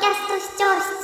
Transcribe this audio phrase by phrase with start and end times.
[0.00, 1.02] キャスト視聴室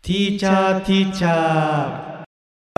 [0.00, 2.24] ティーチャーティーチャ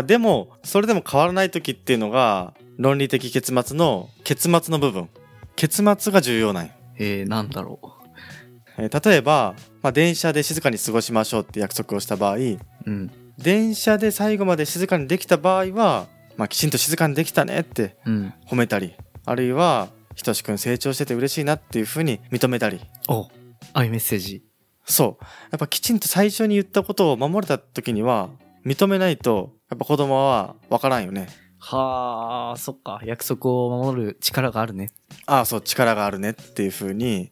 [0.00, 5.08] ーでもそれでも変わらない時っていうのが論理的結末の結末の部分
[5.54, 7.78] 結末が重要なんよえー、なんだろ
[8.78, 12.58] えー例えば、まあ、電車で静かに過ごしましょうって約束をした場合う。
[12.86, 13.10] うん。
[13.38, 18.34] 電車で最後まで静かにできた場合は、まあ、きちんと静かにできたねってうん。
[18.46, 22.80] 褒めたりあるいはひとしくん成長してて嬉しいなっていうふうに認めたり。
[23.08, 23.28] お
[23.72, 24.42] アイメッセージ。
[24.84, 25.24] そう。
[25.50, 28.30] やっぱきちんと最初に言ったことを守れた時には
[28.64, 31.28] 認めないとやっぱ子供は分からんよね。
[31.58, 33.00] はあ、そっか。
[33.04, 34.90] 約束を守る力があるね。
[35.26, 37.30] ああそう力があるねっていうふうに。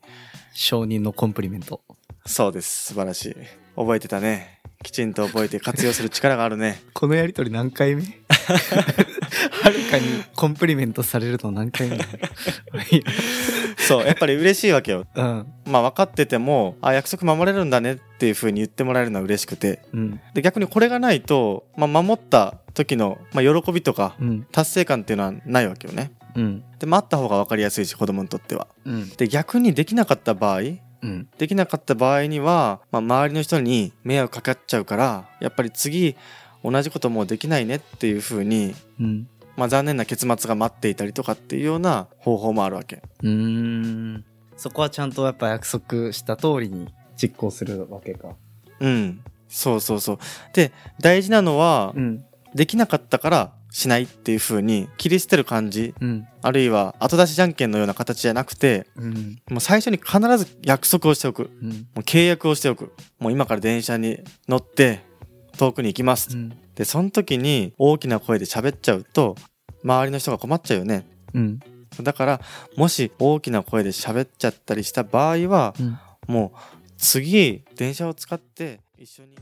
[0.52, 1.80] 承認のコンプリメント。
[2.26, 2.86] そうです。
[2.86, 3.36] 素晴らしい。
[3.76, 4.60] 覚えてたね。
[4.82, 6.82] きちんと覚えて活用する力があるね。
[6.94, 8.19] このやりとり何回目？
[9.62, 11.98] はるかにコンプリメントされるの何回目？
[13.76, 15.46] そうやっぱり嬉しいわけようん。
[15.66, 20.20] まあ分かっててもあ約束守れるんだねっていうふうに言ってもらえるのは嬉しくてうん。
[20.34, 24.46] で逆にこれがないと、まあ、守った時の、まあ、喜びとかうん。
[24.52, 26.62] 達成感っていうのはないわけよねうん。
[26.78, 29.08] で待った方が分かりやすいし子供にとってはうん。
[29.10, 30.60] で逆にできなかった場合
[31.02, 31.28] うん。
[31.38, 36.16] できなかった場合には、まあ、周りの人に迷惑かかっちゃうからやっぱり次
[36.62, 39.28] 同じこともうできないねっていうふうに、うん。
[39.56, 44.24] まあ、残念な結末が待っていたりとかっていうような方法もあるわけうーん。
[44.56, 46.88] そこはちゃんとやっぱ約束した通りに
[47.20, 48.36] 実行するわけか。
[48.78, 50.18] うんそうそうそう
[50.54, 52.24] で大事なのは、ん。
[52.54, 56.26] できなかったからしないっていうふうに切り捨てる感じうん。
[56.42, 59.42] あるいは後出しじゃんけんのような形じゃなくてうん。
[59.50, 61.68] もう最初に必ず約束をしておくうん。
[61.70, 65.04] もう契約をしておくもう今から電車に乗って
[65.60, 66.56] 遠くに行きます、うん。
[66.74, 69.36] でその時に大きな声で喋っちゃうと
[69.84, 71.60] 周りの人が困っちゃうよねうん。
[72.00, 72.40] だから
[72.78, 75.98] もし大きな声で喋っちゃったりした場合はうん。
[76.26, 76.58] もう
[76.96, 79.36] 次電車を使って一緒に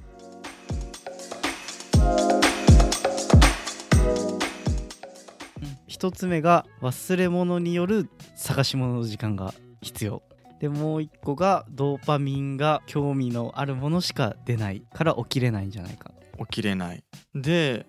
[5.87, 10.22] 一つ目が忘れ物による探し物の時間が必要
[10.60, 16.07] でもう一個がドーパミンが興味のあるものしか出ないから起きれないんじゃないか
[16.38, 17.03] 起きれない。
[17.34, 17.87] で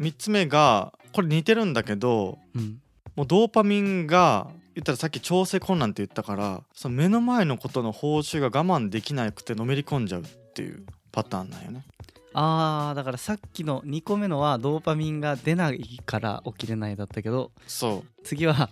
[0.00, 2.80] 3つ目がこれ似てるんだけどうん。
[3.16, 10.24] もうドーパミンが言ったらさっき調整困難って言ったからその目の前のことの報酬が我慢できなくてのめり込んじゃうっ
[10.54, 11.84] ていうパターンなんよね。
[12.32, 18.22] あーだからさっきの2個目のはドーパミンが出ないから起きれないだったけどそう。
[18.22, 18.70] 次は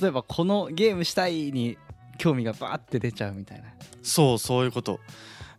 [0.00, 1.76] 例えばこのゲームしたいに
[2.18, 3.64] 興味がバーって出ちゃうみたいな。
[4.02, 5.00] そうそういうこと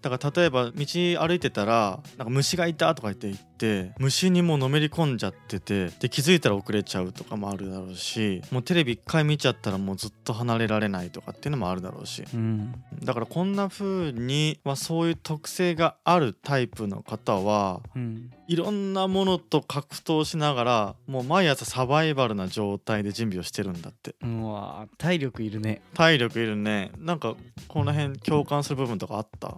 [0.01, 12.23] だから例えば道歩いてたらなんか虫がいたとか言って言って虫にもうのめり込んじゃっててで気づいたら遅れちゃうとかもあるだろうしもうテレビ一回見ちゃったらもうずっと離れられないとかっていうのもあるだろうし。
[12.33, 12.73] うん。
[13.03, 24.13] だからこんな風に、まあ、そういう特性があるタイプの方はうんいろんなものと格闘しながらもう毎朝サバイバルな状態で準備をしてるんだって。
[24.21, 25.81] うわー体力いるね。
[25.93, 26.91] 体力いるね。
[26.97, 27.35] なんか
[27.69, 29.55] この辺共感する部分とかあった？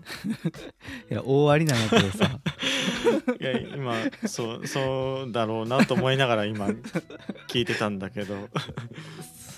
[1.09, 2.39] いや大ありなんだけどさ。
[3.41, 3.95] いや今
[4.27, 6.67] そうそうだろうなと思いながら今
[7.47, 8.35] 聞いてたんだけど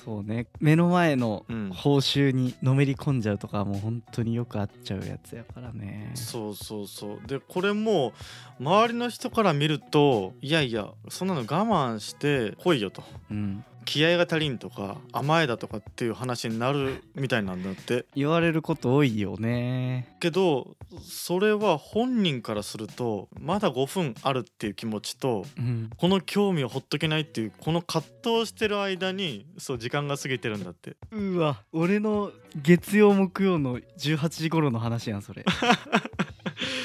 [0.06, 0.46] そうね。
[0.60, 1.72] 目の前のうん。
[1.74, 6.12] 報酬にのめり込んじゃうとかもう本当によくあっちゃうやつやからね。
[6.14, 7.20] そうそうそう。
[7.28, 8.14] でこれも
[8.60, 13.04] 周りの人から見るといやいやそんなの我慢して来いよと。
[13.32, 18.06] うん気合が足りんとか甘えだとかっていう話になるみたいなんだって。
[18.16, 20.16] 言われること多いよね。
[20.20, 25.90] けどそれは本人からするとまだ5分あるっていう気持ちとうん。
[25.98, 30.98] この興味をほっとけないっていうこの葛藤してる間にそう時間が過ぎてるんだって。
[31.12, 35.46] うわ俺の月曜木曜の18時頃の話やんそれ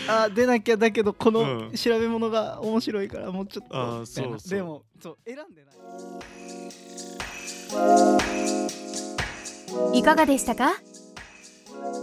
[0.08, 1.72] あ出なきゃだけどこのうん。
[1.72, 4.38] 調べ物が面白いからもうちょっとあーみたいな。
[4.38, 4.58] そうそう。
[4.58, 5.70] でもそう選んでな
[9.94, 9.98] い。
[9.98, 10.72] いかがでしたか？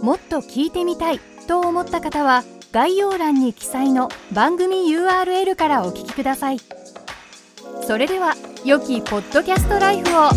[0.02, 2.42] もっと聞いてみたいと思った方は
[2.72, 6.58] 概要欄に記載の番組 URL からお聞きください。
[7.86, 8.34] それでは
[8.64, 10.30] 良きポッドキャストライフを